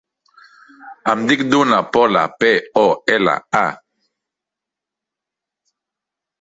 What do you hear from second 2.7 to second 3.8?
o, ela, a.